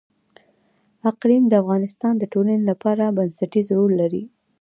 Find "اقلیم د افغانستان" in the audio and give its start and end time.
1.09-2.13